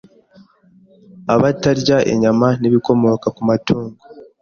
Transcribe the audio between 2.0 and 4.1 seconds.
inyama n'ibikomoka ku matungo